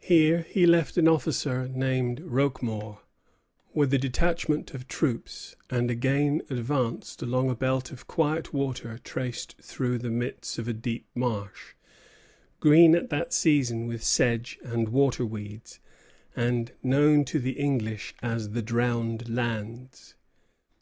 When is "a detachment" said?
3.92-4.72